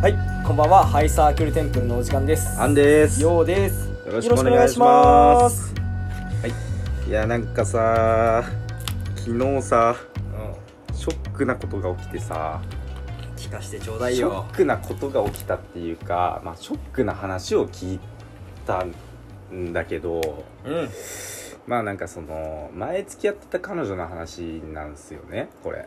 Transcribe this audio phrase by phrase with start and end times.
[0.00, 0.14] はい、
[0.46, 0.86] こんばんは。
[0.86, 2.60] ハイサークルテンプルのお時間です。
[2.60, 3.90] アンですよようです。
[4.06, 5.74] ろしくお願いします
[7.06, 8.44] いやなんかさ
[9.16, 9.96] 昨日さ
[10.94, 12.60] ショックなことが起きてさ
[13.36, 14.54] 聞かしてちょうだいショよッ。
[14.56, 18.00] クなことが起きたっていうか、まあ、ショックな話を聞い
[18.66, 18.84] た
[19.52, 20.88] んだけどうん。
[21.66, 24.40] まあなんかその前付き合ってた彼女の話
[24.72, 25.86] なんですよねこれ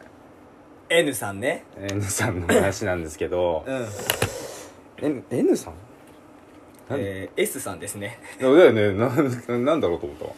[0.94, 1.64] N さんね。
[1.78, 3.64] N さんの話なんですけど。
[3.66, 3.88] うん。
[5.02, 5.74] N, N さん？
[6.90, 8.20] 何えー、S さんですね。
[8.42, 8.92] だよね。
[8.92, 9.08] な
[9.58, 10.34] なんだろうと思ったわ、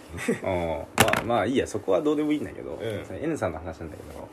[0.53, 1.65] うん、まあまあいいや。
[1.65, 2.79] そこはどうでもいいんだけど、ん。
[3.23, 4.29] N さんの話なんだけど。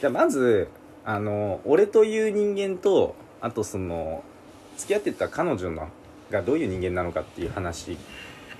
[0.00, 0.66] じゃあまず
[1.04, 4.24] あの俺という人間とあとその
[4.76, 5.88] 付き合ってた彼女の
[6.32, 7.96] がどういう人間なのかっていう話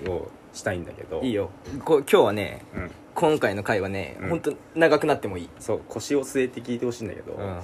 [0.07, 1.51] をしたいんだけどいいよ。
[1.83, 5.49] こ今日はね、うん、今回の回はね、うんほんと長くなってもいい。
[5.59, 7.59] そう腰を据えて聞いてほしいんだけど、うん。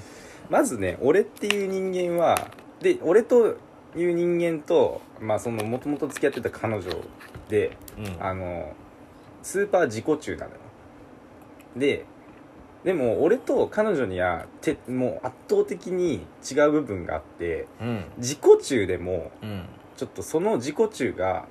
[0.50, 3.56] まずね俺っていう人間はで俺と
[3.96, 6.90] いう人間とまあそのもともと付き合ってた彼女
[7.50, 8.24] でうん。
[8.24, 8.74] あの
[9.42, 10.58] スーパー自己中なのよ
[11.76, 12.06] で
[12.84, 18.04] でも俺と彼女にはてもう圧倒的に違う部分があってうん。
[18.18, 19.64] 自己中でもうん。
[19.96, 21.46] ちょっとその自己中が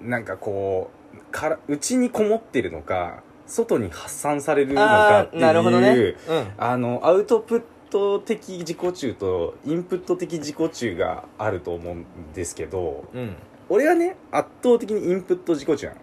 [0.00, 6.14] なんかこうから内にこもってるのか外に発散されるのかっていうあーなるほどね。
[6.28, 6.52] うん。
[6.58, 13.36] あのアウトプット的自己中とインプット的自己中があると思うんですけどうん。
[13.68, 15.98] 俺はね圧倒的にインプット自己中なの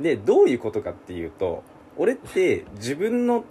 [0.00, 1.62] でどういうことかっていうと
[1.96, 3.44] 俺って自分の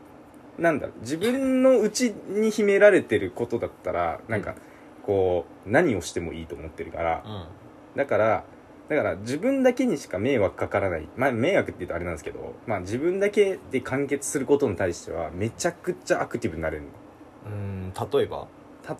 [0.60, 4.56] なんだろう自分の内に秘められてることだったらなんか
[5.04, 7.46] こう何をしてもいいと思ってるからうん。
[7.96, 8.44] だから
[8.90, 11.08] だから自分だけにしか迷惑かからない。
[11.16, 16.84] まあ迷惑って言うとあれなんですけどまあ自分だけで完結することに対してはめちゃくちゃアクティブになれる。
[16.84, 16.90] の
[17.46, 17.94] うん。
[17.94, 18.48] 例えば？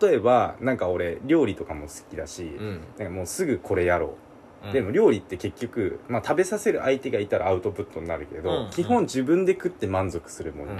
[0.00, 2.80] 例えばなんか俺料理とかも好きだし、うん。
[2.98, 4.16] なんかもうすぐこれやろ
[4.62, 4.66] う。
[4.68, 4.72] うん。
[4.72, 8.70] でも料理って結局、まあ、食べさせる相手がいたらアウトプットになるけど、うん。
[8.70, 10.72] 基本自分で食って満足するもの、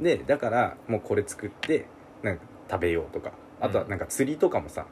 [0.00, 1.84] でだからもうこれ作って
[2.22, 3.32] なんか食べようとか。
[3.62, 4.86] あとはなんか釣りとかもさ、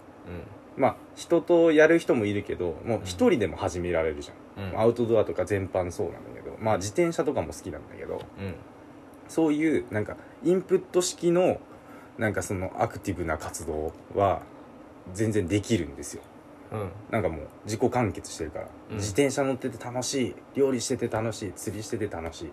[0.79, 4.81] まあ人とやる人もいるけどもう一人でも始められるじゃん、うん。
[4.81, 8.55] アウトドアとか全般そうなんだけどまあ自転車とかも好きなんだけどうん。
[9.29, 11.61] そういうなんかインプット式の
[12.17, 14.43] なんかそのアクティブな活動は
[15.13, 16.23] 全然できるんですよ
[16.73, 16.91] うん。
[17.11, 22.53] なんかもう自己完結してるから、うん自転車乗ってて楽しい料理してて楽しい釣りしてて楽しい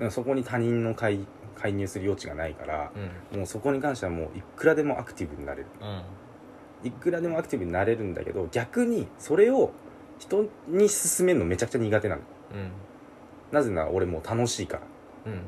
[0.00, 0.10] うん。
[0.10, 1.20] そこに他人の介
[1.56, 2.92] 介入する余地がないから
[3.32, 3.38] うん。
[3.38, 6.02] もうそこに関してはもういくらでもアクティブになれるうん。
[6.84, 9.70] いくらでもアクティブになれるんだけど逆にそれを
[10.18, 12.22] 人に勧めるのめちゃくちゃ苦手なの
[12.52, 12.70] うん。
[13.52, 14.82] なぜなら俺もう楽しいから
[15.26, 15.40] うん。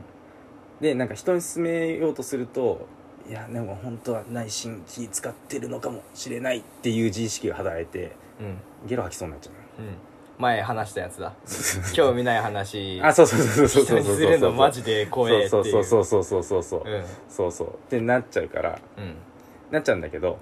[0.80, 2.86] でなんか人に勧めようとすると
[3.28, 8.88] いやでも本当は内心気使ってるのかもしれないっていう自意識が働いてうん。
[8.88, 9.94] ゲロ吐きそうになっちゃううん。
[10.38, 11.32] 前話したやつだ。
[11.44, 13.00] の興味ない話。
[13.02, 15.48] あそうそうそうそうそうそうするのマジで怖えっていう。
[15.50, 17.04] そうそうそうそうそうそうそう、うん。
[17.28, 19.16] そうそうってなっちゃうからうん。
[19.72, 20.34] なっちゃうんだけどう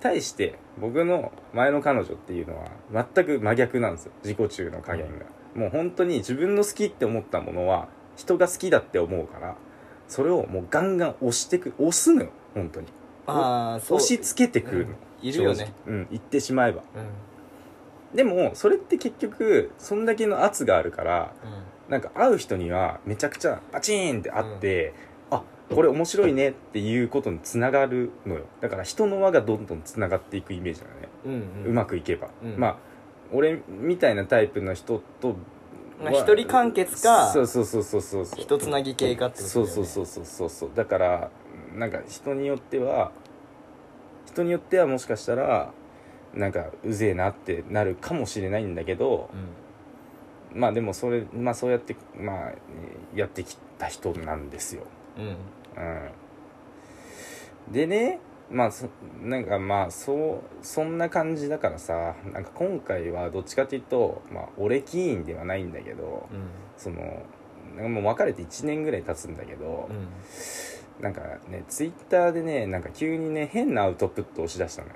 [0.00, 9.56] 対して僕の前の彼女っていうのは全く真逆なんですよ自己中の加減が、もう本当に自分の好きって思ったものは人が好きだって思うから
[10.08, 12.90] それをもうガンガン押してく押すのよ本当にん。
[13.26, 13.76] ああ。
[13.76, 15.74] 押し付けてくるの、うんいるよね。
[15.86, 18.16] うん言ってしまえばうん。
[18.16, 21.34] でもそれって結局そんだけの圧があるから
[21.88, 25.09] なんか会う人にはめちゃくちゃパチーンってあって、あ
[25.74, 28.44] これ面白いねっていうことにつながるのよ。
[28.60, 30.92] だから人の輪がどんどんつながっていくイメージだね、
[31.24, 31.32] うん。
[31.32, 31.70] うん。
[31.70, 32.56] うまくいけば、うん。
[32.58, 32.76] まあ
[33.32, 35.36] 俺みたいなタイプの人と
[36.02, 38.40] まあ一人完結かそうそうそうそうそうそう。
[38.40, 39.74] 一つなぎ系かってことだそうよね。
[39.74, 41.30] そうそうそうそうそうだから
[41.76, 43.12] なんか人によっては
[44.26, 45.72] 人によってはもしかしたら
[46.34, 49.30] なんかうぜえなってなるかもしれないんだけど、
[50.52, 52.52] まあでもそれまあそうやってまあ
[53.14, 54.82] やってきた人なんですよ。
[55.18, 55.36] うん。
[55.76, 55.84] うん。
[55.84, 56.10] うん
[57.72, 58.18] でね
[58.50, 58.88] まあそ
[59.22, 66.48] なんかまあそうそんな感じだからさなんか今回はどっちかっていうとまあ俺起因ではないんだけどうん。
[66.76, 66.96] その
[67.76, 70.08] なんかもう別れて1年ぐらい経つんだけど、うん。
[71.02, 74.94] なんかねツイッターでねなんか急にね変なアウトプットをしだしたのよ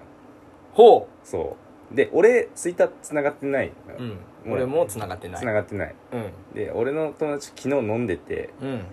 [0.72, 1.56] ほそ
[1.92, 4.02] うで俺ツイッター繋がってないう。
[4.02, 4.18] うん。
[4.52, 5.40] 俺も繋がってない。
[5.40, 6.32] 繋がってないうん。
[6.54, 8.84] で俺の友達昨日飲んでてうん。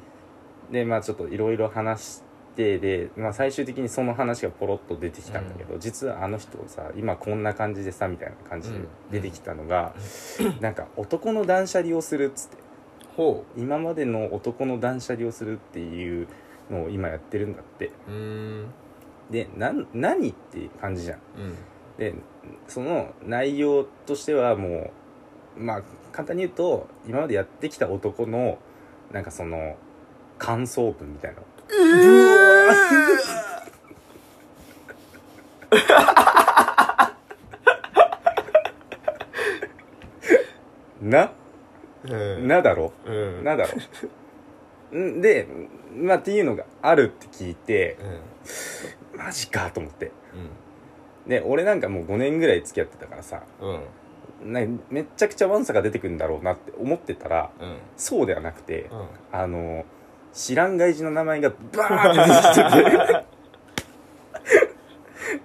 [0.72, 2.22] でまあちょっといろいろ話し
[2.56, 8.80] てで、まあ、最終的にその話がポロッと出てきたんだけど、実はあの人さ今こんな感じでさみたいな感じで
[9.12, 9.94] 出てきたのが、
[10.60, 12.58] なんか男の断捨離をするっつって。
[13.16, 16.28] ほ今までの男の断捨離をするっていう
[16.70, 17.92] のを今やってるんだって。
[19.30, 21.20] でなん何っていう感じじゃん。
[21.38, 21.56] うん。
[21.98, 22.16] で
[22.68, 24.92] その内容としてはも
[25.58, 28.58] うまあ簡単に言うと今までやってきた男の
[29.12, 29.76] なんかその
[30.42, 31.42] 感想文みたいな。
[41.04, 41.32] な？
[42.06, 42.48] うん。
[42.48, 42.92] なだろ？
[43.06, 43.44] うん。
[43.44, 43.68] なだ
[44.92, 44.98] ろ？
[44.98, 45.48] んで
[45.96, 48.00] まあっていうのがあるって聞いて
[49.14, 49.20] うん。
[49.20, 50.12] マジかと思って。
[51.28, 53.44] で俺なんかもう5年ぐらい付き合ってたからさ
[54.42, 54.54] うん。
[54.54, 57.78] なめっちゃくちゃワンサが出てくるんだろうなって思ってたらうん。
[57.96, 59.40] そうではなくて、うん。
[59.40, 59.86] あの
[60.34, 63.26] 知らん外人の名前がバーって出てきてて。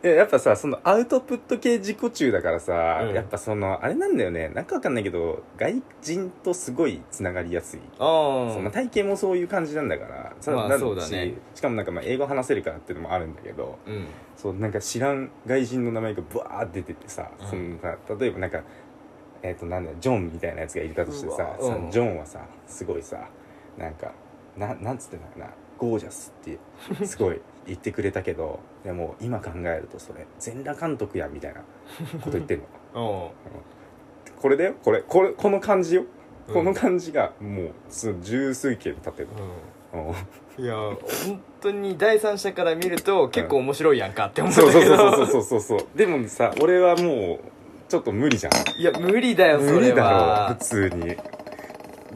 [0.02, 3.14] い ややっぱさそのアウトプット系自己中だからさ、うん。
[3.14, 4.48] やっぱそのあれなんだよね。
[4.48, 10.32] なんかわかんないけど外人とすごいつながりやすい、あその体型もそういう感じなんだから。
[10.40, 11.34] さまあなんそうだね。
[11.54, 14.06] ししかもなんかまあ英語話せるからっていうのもあるんだけどうん。
[14.36, 17.46] そうなんか知らん外人の名前がブワーって出ててさ,、うん。
[17.46, 18.62] そのさ例えばなんか
[19.42, 21.86] えっ、となんだよジョンみたいなやつがいたとしてさうわうん。
[21.86, 23.28] さジョンはさすごいさ
[23.76, 24.12] なんか
[24.56, 25.46] ななんつってんだろうな
[25.78, 31.60] ゴージャスってすごい言ってくれたけど でも今考えるとそれ全裸監督やみたいな
[32.22, 32.60] こと言ってん
[32.94, 33.00] の。
[33.02, 33.32] お
[34.40, 34.74] これだよ？
[34.84, 36.04] これこれこの感じよ、
[36.48, 36.54] うん。
[36.54, 37.70] この感じがもう
[38.22, 39.28] 十数件立ってる
[39.94, 40.08] ううん。
[40.10, 40.14] ん。
[40.58, 40.96] いや本
[41.60, 44.92] 当に第三者から見ると結構面白いやんかって思ったそうそうそ
[45.22, 47.40] うそうそうそうでもさ俺はもう
[47.88, 48.52] ちょっと無理じゃん。
[48.80, 51.16] いや無理だよそれ無理だろは普通に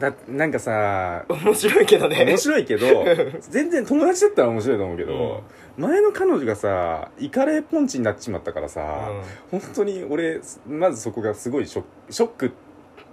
[0.01, 2.25] だなんかさ面白いけどね。
[2.25, 2.87] 面白いけど
[3.49, 5.43] 全然友達だったら面白いと思うけど、
[5.77, 9.11] 前の彼女がさイカレーポンチになっちまったからさ、
[9.51, 12.51] 本当に俺まずそこがすごいショックショック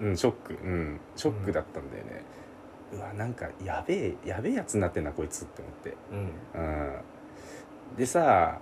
[0.01, 2.23] うんショックうんショックだったんだよね、
[2.95, 5.95] うわなんかやべえやべえやつになってんなこいつって思って。
[6.11, 6.19] うん。
[6.63, 6.87] うん。
[6.87, 6.93] うん
[7.97, 8.59] でさ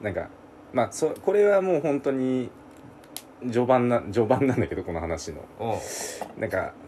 [0.00, 0.28] なんか
[0.72, 2.50] まあそこれはもう本当に
[3.42, 5.42] 序盤な序盤なんだけどこの話の。
[6.38, 6.81] なんかす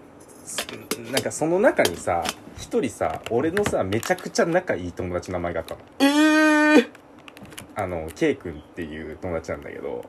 [1.13, 2.23] なんかその中にさ
[2.59, 5.81] 一人さ俺のさめちゃくちゃ仲いい友達の名前があったの。
[6.01, 6.91] ええ
[7.77, 10.05] あの K 君っていう友達なんだけど。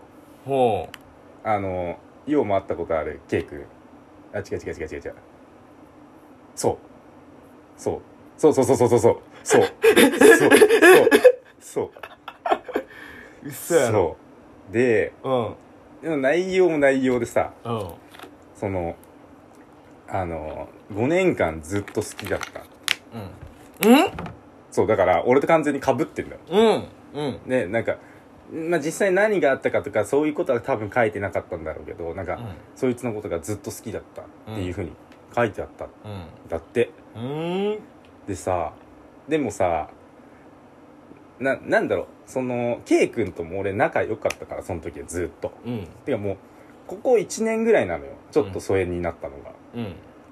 [0.45, 0.89] ほ
[1.43, 1.97] あの
[2.27, 3.65] ようも会ったことある K 君。
[4.33, 5.13] あ違う違う違う違う違う。
[6.55, 6.77] そう。
[7.77, 8.01] そう。
[8.37, 8.99] そうそうそうそうそう。
[8.99, 9.21] そう。
[9.43, 9.61] そう。
[9.61, 9.69] そう。
[11.59, 11.89] そうう。
[13.47, 13.91] 嘘やろ。
[13.91, 14.17] そ
[14.69, 14.73] う。
[14.73, 15.55] でうん。
[16.01, 17.89] でも内容も内容でさうん。
[18.55, 18.95] その
[20.07, 22.61] あの5年間ずっと好きだった。
[23.87, 24.11] うん。
[24.71, 26.41] そうだから俺と完全にかぶってんだよ。
[27.13, 27.27] うん。
[27.27, 27.49] うん。
[27.49, 27.97] でなんか、
[28.51, 32.39] まあ、実際何があったかとかそういうことは多分書いてなかったんだろうけどなんか、
[32.75, 34.25] そいつのことがずっと好きだったっ
[34.55, 34.91] ていうふうに
[35.35, 35.85] 書いてあった。
[35.85, 35.89] ん。
[36.49, 37.23] だって、うん。
[37.23, 37.25] う
[37.75, 37.79] ん
[38.27, 38.73] でさ
[39.27, 39.89] でもさ
[41.39, 42.07] ななんだろう。
[42.27, 45.51] その K 君とも俺仲良かったからその時はずっと。
[45.65, 45.87] うん。
[46.05, 46.37] てかもう
[46.87, 48.11] ここ1年ぐらいなのよ。
[48.31, 49.54] ちょっと疎遠になったのが、うん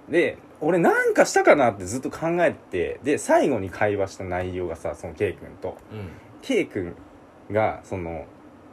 [0.10, 5.78] で俺なんかしたかなってずっと考えてで最後に会話した内容がさその K 君と。
[5.92, 6.10] うん。
[6.42, 6.96] K 君
[7.52, 8.26] がその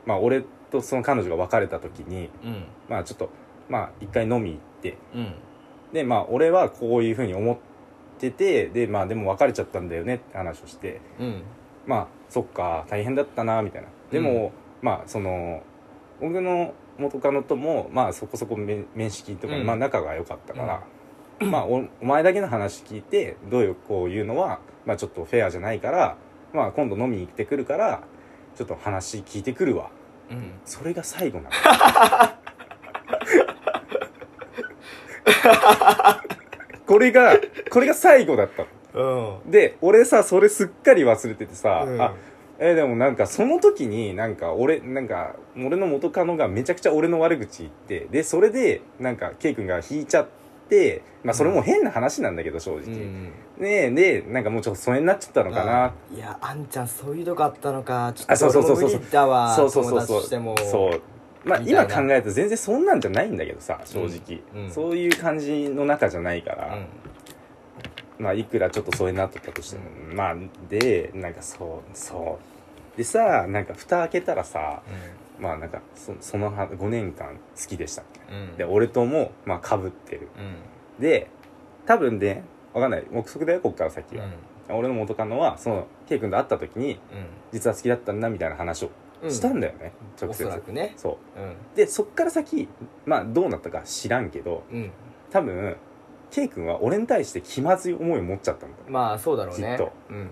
[0.06, 2.64] まあ俺とその彼女が別れた時にうん。
[2.88, 3.30] まあちょっと
[3.68, 4.96] まあ一回飲み行って。
[5.14, 5.34] うん。
[5.92, 7.56] でまあ俺はこういうふうに思っ
[8.18, 11.00] ててでまあでも別れちゃったんだよねって話をして。
[11.18, 11.42] うん。
[11.86, 13.88] まあそっか大変だったなみたいな。
[14.10, 14.52] でも、
[14.82, 15.62] まあその
[16.20, 19.66] 僕の元カノともまあそこそこ面面識とか、うん。
[19.66, 20.82] まあ仲が良かったから、
[21.46, 26.16] まあおお前だけの話聞いてどういうこういうのはまあちょっとフェアじゃないから
[26.52, 28.02] まあ今度飲みに行ってくるから
[28.54, 29.90] ちょっと話聞いてくるわ。
[30.30, 30.52] うん。
[30.64, 31.50] それが最後なの。
[36.86, 37.38] これが
[37.70, 39.40] これが最後だったの。
[39.42, 39.50] うん。
[39.50, 42.00] で俺さそれすっかり忘れててさ、うん。
[42.00, 42.14] あ
[42.62, 50.28] えでもなんかその時になんか俺なんか俺の元カノがめちゃくちゃ俺の悪口言ってでそれでなんか K 君が引いちゃっ
[50.68, 58.12] てまあそれも変な話なんだけど正直、うんねでなんかもうちょっと疎遠になっちゃったのかな、いやあんちゃんそういうとこあったのか。
[58.14, 60.28] ちょっとそうそうそう俺も無理だわそうそうそう。
[60.30, 61.02] 友そうそう。
[61.44, 64.64] まあ今考えると全然そんなんじゃないんだけどさ正直、うん。
[64.64, 64.70] うん。
[64.70, 66.78] そういう感じの中じゃないから、
[68.20, 69.84] まあいくらちょっと疎遠になってたとしても、
[70.14, 70.36] まあ
[70.68, 72.38] でなんかそうそ
[72.94, 72.96] う。
[72.96, 74.82] でさなんか蓋開けたらさ
[75.40, 78.56] まあなんかそそのは5年間好きでしたうんうん。
[78.56, 80.28] で俺ともまあかぶってる。
[80.98, 81.02] うん。
[81.02, 81.28] で
[81.86, 83.04] 多分ねわかんない。
[83.10, 84.26] 目測だよこっから先は、
[84.68, 87.00] 俺の元カノはその K 君と会った時に
[87.52, 88.90] 実は好きだったんだみたいな話を
[89.22, 89.30] うん。
[89.30, 90.92] したんだよね、直お接ね。
[90.96, 91.40] そう。
[91.40, 91.54] うん。
[91.74, 92.68] でそっから先
[93.06, 94.90] まあどうなったか知らんけどうん。
[95.30, 95.76] 多分
[96.30, 99.72] K 君は俺に対して気まずい思いを持っちゃったんだまあそうだろうね。
[99.72, 99.92] きっと。
[100.10, 100.30] うん。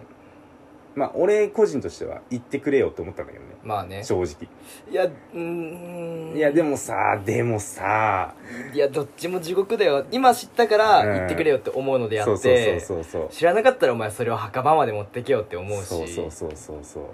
[0.95, 3.51] まあ俺個人としては言ってくれよって思ったんだけどね。
[3.63, 4.03] まあね。
[4.03, 4.49] 正直。
[4.91, 6.37] いやうーん。
[6.37, 8.35] いやでもさでもさ。
[8.73, 10.07] いやどっちも地獄だよ。
[10.11, 11.13] 今知ったからうん。
[11.15, 13.29] 言ってくれよって思うのであそうそうってそうそうそう。
[13.31, 15.87] 知らなかったらお前それを墓場まで持ってけよって思うし。
[15.87, 17.05] そうそうそうそうそう。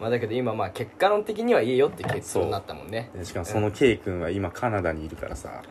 [0.00, 3.10] まあだけど今まあ結果論的にはいいよって結論になったもんね。
[3.14, 5.62] でしかもその K 君は今カナダにいるからさ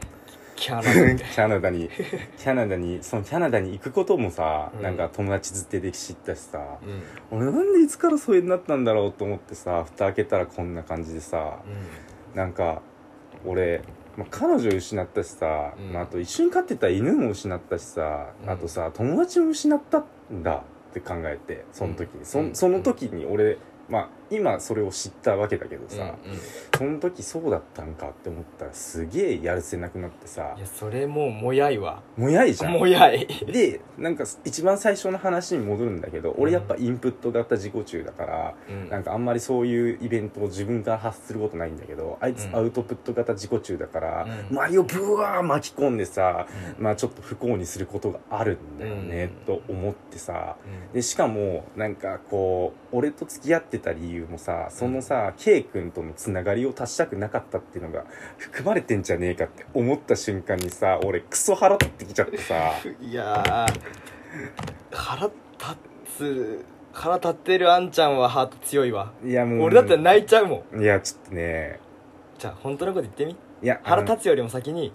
[0.64, 1.90] キャラ キャナダに。
[2.38, 4.82] キャナダにそのキャナダに行くこともさ、うん。
[4.82, 6.78] なんか友達づてで知ったしさ
[7.32, 7.38] うん。
[7.38, 11.60] 俺なんでいつからそれになったんだろうと思ってさ蓋開けたらこんな感じでさ
[12.34, 12.82] なんか
[13.46, 13.82] 俺、
[14.16, 15.92] まあ、彼女失ったしさ、うん。
[15.92, 18.50] まあ、あと一緒に飼ってた犬も失ったしさ、うん。
[18.50, 22.56] あとさ友達も失ったんだって考えてその時に、そうん。
[22.56, 23.58] その時に俺
[23.90, 26.40] まあ今それを知ったわけだけどさ、うんうん。
[26.78, 32.02] その時そうだったんかって思ったらすげえやるせなくなってさいやそれもうもやいわ。
[32.18, 32.74] もやいじゃん。
[32.74, 33.28] もやい。
[33.28, 38.90] でなんか一番最初の話に戻るんだけど俺やっぱインプット型自己中だから、うん。
[38.90, 42.56] なんかあんまりそういうイベントを自分から発することないんだけどあいつうん。
[42.56, 44.58] アウトプット型自己中だから、うん。
[44.58, 46.84] 周りをブワー巻き込んでさ、うん。
[46.84, 49.58] まあちょっと不幸にすることがあるんだよね、うん。
[49.58, 50.58] と思ってさ。
[50.66, 58.06] うんでしかもなんかこう俺と付き合ってた理由もさそのさ K 君とのつながりを足したくなかったっていうのが
[58.38, 62.72] 含まれてんじゃねえかって思った瞬間にさ俺クソ腹立ってきちゃってさ。
[63.02, 63.74] いやー
[64.92, 65.34] 腹立
[66.18, 69.12] つ腹立ってるあんちゃんはハート強いわ。
[69.26, 69.62] いやもう。
[69.64, 70.82] 俺だったら泣いちゃうもん。
[70.82, 71.80] いやちょっとね。
[72.38, 73.32] じゃあ本当のこと言ってみ。
[73.32, 74.94] いや腹立つよりも先に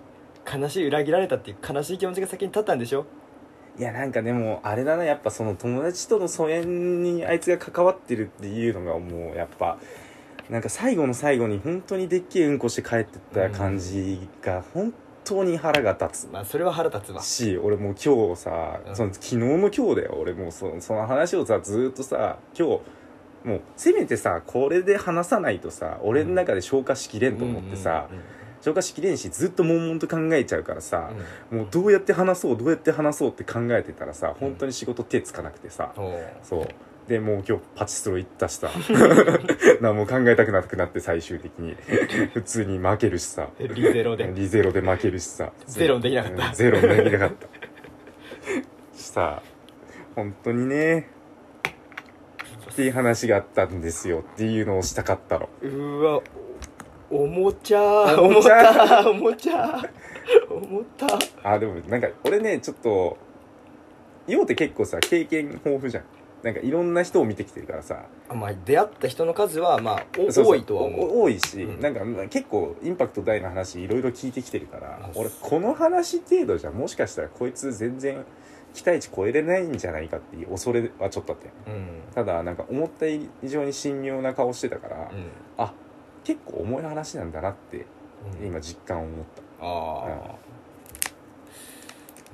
[0.50, 3.06] 悲しい裏切られたっていう悲しい気持ちが先に立ったんでしょ？
[3.78, 9.78] いやなんかでもあれだなやっぱその友達との疎遠にあいつが関わってるっていうのがもうやっぱ
[10.50, 14.92] なんか最後の最後に本当にでっけえうんこして帰ってった感じが本
[15.24, 16.32] 当に腹が立つ。
[16.32, 17.22] まあそれは腹立つわ。
[17.22, 18.96] し俺もう今日さ、うん。
[18.96, 20.16] その昨日の今日だよ。
[20.18, 22.80] 俺もうそその話をさずーっとさ今日
[23.44, 28.08] もうせめてさこれで話さないとさ俺の中で消化しきれんと思ってさ、
[28.60, 31.10] 消化しきれんしずっと悶々と考えちゃうからさ
[31.52, 36.20] うん、うんもうどうやって話そうどうやって話そうって考えてたらさ本当に仕事手つかなくてさ、おう。
[36.42, 36.68] そう。
[37.08, 38.70] でもう今日パチスロ行ったしさ。
[39.80, 41.74] 何も考えたくなくなって最終的に。
[42.34, 43.48] 普通に負けるしさ。
[43.58, 44.30] リゼロで。
[44.34, 45.50] リゼロで負けるしさ。
[45.66, 46.46] ゼロにできなかった。
[46.48, 47.48] うんゼロにできなかった。
[48.94, 49.42] しさ
[50.14, 51.08] 本当にね
[52.72, 54.20] っていう話があったんですよ。
[54.20, 55.48] っていうのをしたかったの。
[55.62, 56.22] うーわ
[57.10, 59.08] おもちゃおもちゃ？
[59.08, 59.82] おもちゃ
[60.50, 61.06] おもた
[61.42, 63.16] あでもなんか俺ねちょっと
[64.26, 66.04] 陽って結構さ経験豊富じゃん。
[66.40, 68.04] なんかいろんな人を見てきてるからさ。
[68.32, 71.18] まあ出会った人の数はまあ多いとは思う。
[71.18, 71.80] お多いし、うん。
[71.80, 78.24] なんかまあ結構インパクト大の話いろいろ聞いてきてるからあ俺この話程度じゃもしかしたらこいつ全然
[78.72, 81.48] 期待値超えれないんじゃないかっていう恐れはちょっとあって。
[81.66, 82.02] うん。
[82.14, 85.30] ただなんか思った以上に神妙な顔してたから、うん。
[85.56, 85.72] あ
[86.28, 87.86] 結構重い話なんだなって
[88.40, 88.46] うん。
[88.46, 89.24] 今実感を持っ
[89.62, 90.34] あ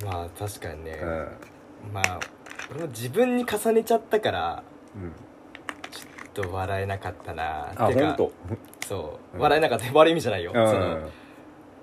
[0.02, 0.04] あ。
[0.04, 0.96] まあ確かにね。
[0.98, 2.18] たうん、まあ
[2.72, 4.64] 俺も自分に重ねちゃったから
[4.96, 5.12] うん、
[5.92, 8.16] ちょっと笑えなかったなあてか
[8.84, 9.40] そう、うん。
[9.40, 9.92] 笑えなかった。
[9.92, 10.66] 悪い意味じゃないよ、うん。
[10.66, 11.08] その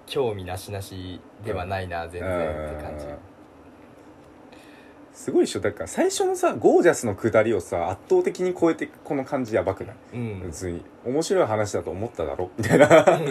[0.05, 3.05] 興味なしなしではないな、全然って感じ。
[3.05, 3.30] うん
[5.13, 5.59] すごいでしょ。
[5.59, 9.95] だから最初のさゴージャスの下りをさ圧倒的に超えてこの感じやばくない？
[10.13, 10.39] うん。
[10.45, 10.83] 普通に。
[11.05, 12.49] 面白い話だと思っただろ？
[12.57, 12.87] みたいな。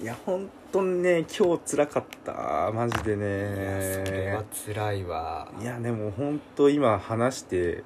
[0.00, 2.70] いや本当にね今日辛かった。
[2.72, 3.02] マジで
[4.04, 5.50] それねは辛いわ。
[5.60, 7.84] いやでも本当今話して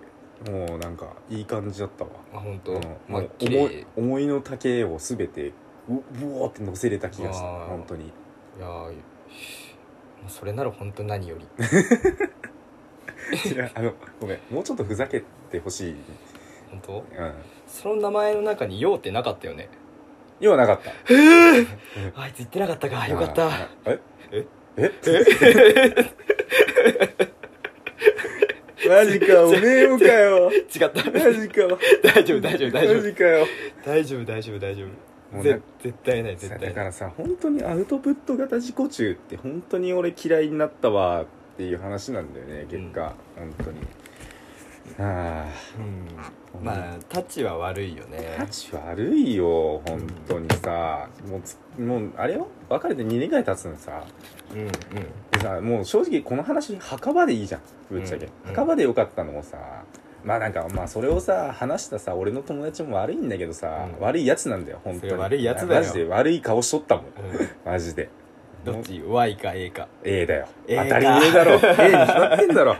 [0.49, 2.11] もうなんかいい感じだったわ。
[2.35, 2.83] あ本当、うん。
[3.09, 5.49] まあ思い思いの丈を全て
[5.89, 6.03] うう
[6.43, 7.45] おーって乗せれた気がした。
[7.45, 8.05] 本当に。
[8.07, 8.09] い
[8.61, 11.47] やーそれなら本当何より。
[13.51, 15.97] いやあのごめんもうちょっとふざけてほしい。
[16.71, 17.05] 本当？
[17.19, 17.33] うん。
[17.67, 19.69] その名前の中に「よう」ってなかったよね。
[20.41, 20.91] 要はなかった。
[22.21, 23.07] あいつ言ってなかったか。
[23.07, 23.49] よかった。
[23.49, 23.99] あえ？
[24.33, 24.45] え？
[24.77, 24.91] え？
[28.89, 30.51] マジか おめえもかよ。
[30.51, 31.11] 違った。
[31.11, 31.63] マジか。
[32.03, 32.97] 大丈夫大丈夫大丈夫。
[32.97, 33.47] マジかよ。
[33.85, 35.63] 大丈夫大丈夫大丈も夫絶
[36.05, 36.69] 対ない絶さ対ない。
[36.69, 43.79] だからさ本当にアウトプット型自己中って本当に俺嫌いになったわっていう話なんだよね結果、本当に。
[44.99, 45.47] あ
[45.79, 46.65] うん。
[46.65, 51.09] まあタッチは悪いよあね価値悪いよ本当にさ。
[51.27, 52.49] もうつもうあれよ？
[52.69, 54.05] 別れて2年ぐらい経つのさ。
[54.53, 54.69] うんうん。
[54.69, 57.61] でさもう正直この話墓場でいいじゃん
[57.91, 59.57] ぶっちゃけ、うん墓場でよかったのもさ
[60.25, 64.05] まあなんかまあそれをさ話したさ俺の友達も悪いんだけどさ、うん。
[64.05, 65.13] 悪いやつなんだよ本当に。
[65.15, 65.81] 悪いやつだよ。
[65.81, 67.05] マジで悪い顔しとったもん。
[67.07, 67.49] うん。
[67.65, 68.09] マジで。
[68.65, 70.49] どっち ?Y か？A か？A だよ。
[70.69, 71.55] 当たり前だろ。
[71.59, 72.77] A に決まってんだろ。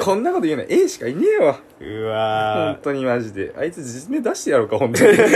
[0.00, 1.60] こんなこと言うの A しかいねえわ。
[1.80, 3.54] うわ本当にマジで。
[3.56, 5.16] あいつ実名出してやろうか本当に。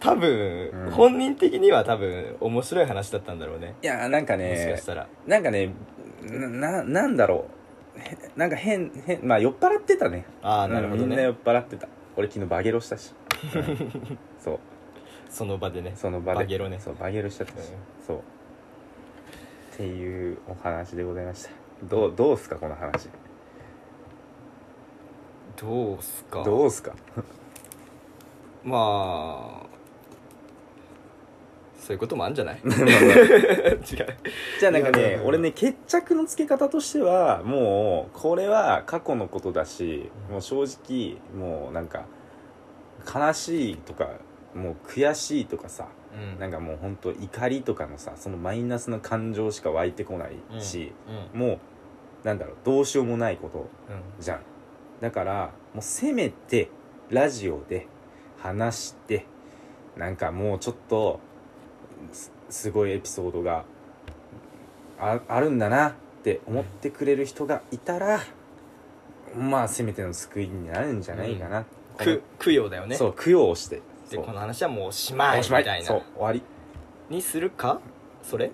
[0.00, 0.90] 多分、うん。
[0.90, 3.74] 本人的には多分面白い話だったんだろうね。
[3.82, 5.06] いやなんかもしかねしたら。
[5.26, 5.70] なんかね
[6.22, 7.61] なななんだろう
[8.02, 10.24] へなんか変変まあ酔っ払ってたね。
[10.42, 11.88] ああなるほどんみんな酔っ払ってた。
[12.16, 13.14] 俺昨日バゲロしたし、
[13.54, 14.58] う んそう。
[15.30, 15.92] その場でね。
[15.96, 16.40] その場で。
[16.40, 16.78] バゲロね。
[16.78, 18.06] そうバゲロしちゃったし、うん。
[18.06, 18.18] そう。
[18.18, 21.50] っていうお話でございました。
[21.84, 23.08] どうどうすかこの話。
[25.56, 26.42] どうすか？
[26.44, 26.94] どうすか？
[28.64, 29.66] まあ
[31.82, 32.60] そういうこともあるんじゃない？
[32.64, 33.82] 違う。
[33.82, 42.04] じゃあなんかね俺ね決着のつけ方としてはもうこれは過去のことだしもう正直もうなんか
[43.12, 44.08] 悲しいとか
[44.54, 46.38] もう悔しいとかさうん。
[46.38, 50.92] なんかもう本当怒りとかのさそのマイナスな感情しか湧いてこないし、
[51.34, 51.40] うん。
[51.40, 51.58] もう
[52.22, 53.66] なんだろうどうしようもないことうん。
[54.22, 54.40] じゃん。
[55.00, 56.68] だからもうせめて
[57.10, 57.88] ラジオで
[58.38, 59.26] 話して
[59.96, 61.18] なんかもうちょっと
[62.12, 63.64] すすごいエピソードが
[64.98, 65.92] ああるんだなっ
[66.22, 68.20] て思ってくれる人がいたら
[69.36, 72.96] まあせめての救いになるんじゃないかな、このく供養だよね。
[72.96, 73.80] そう供養をして。
[74.10, 75.86] でこの話はもうおしまいみたいな。
[75.86, 76.42] そう終わり。
[77.08, 77.80] にするか？
[78.22, 78.50] それ？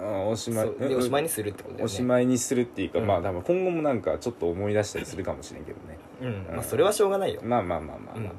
[0.00, 0.68] うんおしまい。
[0.68, 1.84] おしまいにするってことだよね。
[1.84, 3.06] おしまいにするっていうか、うん。
[3.06, 5.98] まあ多分今後もなんかちょっと思い出したりするかもしれんけどね。
[6.22, 6.28] うん。
[6.28, 7.40] うんまあそれはしょうがないよ。
[7.42, 8.24] まあまあまあまあ、うん。
[8.24, 8.32] まあ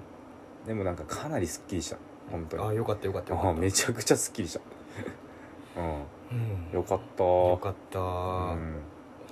[0.68, 1.98] でもなんかかなりすっきりした
[2.32, 2.64] 本当に。
[2.64, 3.62] ああよかったよかったよかあった。
[3.62, 4.60] めちゃくちゃすっきりした。
[5.80, 5.86] うん。
[5.90, 6.74] うん。
[6.74, 7.24] よかった。
[7.24, 8.00] よかった。
[8.00, 8.04] う
[8.56, 8.76] ん。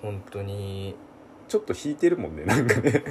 [0.02, 0.96] 本当に。
[1.48, 3.04] ちょっと引いてるもんねなんかね。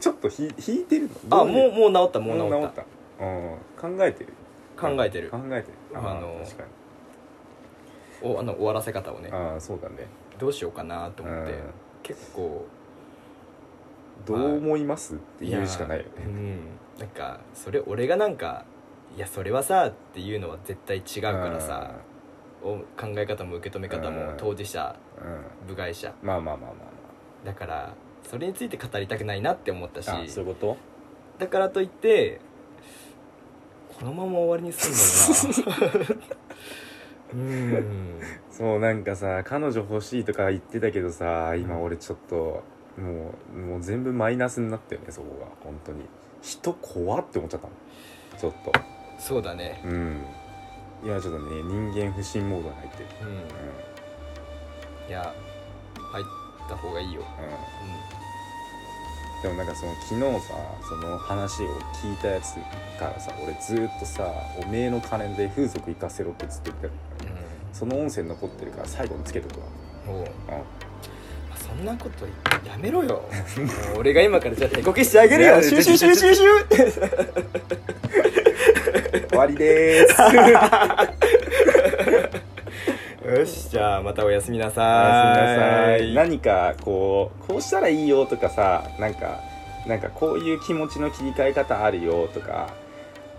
[0.00, 1.42] ちょっとひ引いてるの？
[1.42, 2.82] あもうもう治ったももう治っう治った。
[2.82, 2.86] た
[3.84, 3.96] うん。
[3.98, 4.32] 考えてる。
[4.80, 5.30] 考えてる。
[5.30, 5.74] 考えてる。
[5.94, 6.62] あの確か
[8.22, 8.30] に。
[8.34, 9.28] おあの終わらせ方をね。
[9.30, 10.06] ああそうだね。
[10.38, 11.52] どうしようかなと思って。
[11.52, 11.58] うん。
[12.02, 12.64] 結構
[14.24, 15.14] どう思います？
[15.14, 16.10] って言うしかないよね。
[16.24, 16.58] うん。
[16.98, 18.64] なんかそれ俺がなんか
[19.16, 21.92] いやそれはさっていうのは絶対違うからさ
[22.62, 24.34] お考え方も受け止め方もうん。
[24.36, 25.32] 当事者うん。
[25.32, 26.12] うん部外者。
[26.22, 26.76] まあまあまあま
[27.44, 27.94] だから
[28.28, 30.76] それについて語りたくないなって思ったしあまああそういうこと？
[31.38, 32.40] だからといって
[33.98, 36.16] このまま終わりにすんのもな。
[37.34, 38.20] うん。
[38.50, 42.62] そうなんかさ彼女欲しいとか言ってたけどさ今俺ちょっと
[42.98, 45.46] もうもう全部マイナスになったよねそこが。
[45.64, 46.04] 本当に。
[46.42, 47.72] 人怖って思っちゃったの
[48.38, 48.72] ちょっと
[49.18, 49.80] そうだね。
[49.84, 50.22] うん。
[51.04, 53.04] 今ちょっとね人間不信モードに入ってる。
[53.22, 53.28] うん。
[53.28, 53.34] うん。
[55.08, 55.34] いや
[56.12, 56.24] 入っ
[56.68, 57.20] た方がいいよ。
[57.20, 57.26] うん。
[59.42, 60.54] でもなんかその昨日さ
[60.88, 61.66] その話を
[62.02, 62.54] 聞いたやつ
[62.98, 64.32] からさ俺ずーっとさ
[64.64, 67.34] 「おめえの金で風俗行かせろ」ってずっと言ってるうん、うん。
[67.72, 69.66] その音声残ってるから最後につけとくわ。
[70.08, 70.16] おう。
[70.20, 70.26] うん。
[71.56, 72.24] そんなこと
[72.68, 73.22] やめろよ。
[73.96, 75.54] 俺が今からじゃあ手こきしてあげるよ。
[75.54, 76.46] いやシュシュシュシュシュ
[79.28, 80.22] 終わりでーす。
[83.26, 86.12] よしじゃあまたおやすみなさおやすみなさい。
[86.12, 89.40] い何かこうこうしたらいいよとかさなんか
[89.86, 92.72] なんかこういう気持ちの切り替え方あるよとか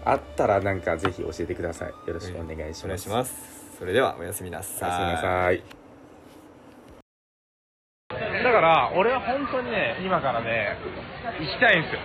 [0.03, 1.89] あったらなんかぜひ教えてください。
[2.07, 3.75] よろしくお願いします、お願いします。
[3.79, 4.89] それではおやすみなさい。
[4.89, 5.63] おやすみなさい。
[8.43, 10.77] だから俺は本当にね今からね
[11.39, 12.01] 行きたいんですよ。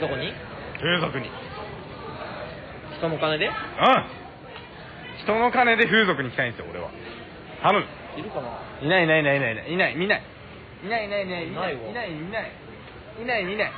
[0.00, 0.32] どこに？
[0.78, 1.26] 風俗に。
[1.26, 1.47] うん
[2.98, 3.50] 人の金で？
[5.22, 6.90] 人の金で風俗に行きたいんですよ俺は。
[7.62, 7.86] 頼む。
[8.18, 8.48] いるかな？
[8.82, 10.22] いないいないいないいないいないいないいないいない。
[10.84, 12.52] いないいないいないいないいない
[13.20, 13.72] いないいない